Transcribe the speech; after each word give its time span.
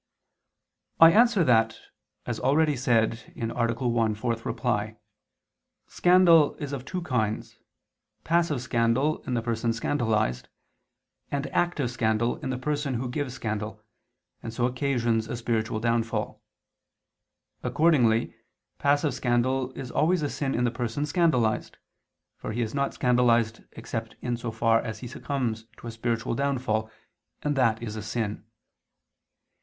I 0.99 1.11
answer 1.11 1.43
that, 1.43 1.77
As 2.25 2.39
already 2.39 2.75
said 2.75 3.31
(A. 3.35 3.45
1, 3.49 4.11
ad 4.11 4.17
4), 4.39 4.97
scandal 5.85 6.55
is 6.55 6.73
of 6.73 6.85
two 6.85 7.03
kinds, 7.03 7.59
passive 8.23 8.61
scandal 8.63 9.21
in 9.25 9.35
the 9.35 9.43
person 9.43 9.71
scandalized, 9.73 10.49
and 11.29 11.45
active 11.51 11.91
scandal 11.91 12.37
in 12.37 12.49
the 12.49 12.57
person 12.57 12.95
who 12.95 13.11
gives 13.11 13.35
scandal, 13.35 13.79
and 14.41 14.51
so 14.51 14.65
occasions 14.65 15.27
a 15.27 15.37
spiritual 15.37 15.79
downfall. 15.79 16.41
Accordingly 17.61 18.33
passive 18.79 19.13
scandal 19.13 19.71
is 19.73 19.91
always 19.91 20.23
a 20.23 20.29
sin 20.31 20.55
in 20.55 20.63
the 20.63 20.71
person 20.71 21.05
scandalized; 21.05 21.77
for 22.37 22.53
he 22.53 22.63
is 22.63 22.73
not 22.73 22.95
scandalized 22.95 23.61
except 23.73 24.15
in 24.21 24.35
so 24.35 24.49
far 24.51 24.81
as 24.81 25.01
he 25.01 25.07
succumbs 25.07 25.65
to 25.77 25.85
a 25.85 25.91
spiritual 25.91 26.33
downfall, 26.33 26.89
and 27.43 27.55
that 27.55 27.83
is 27.83 27.95
a 27.95 28.01
sin. 28.01 28.43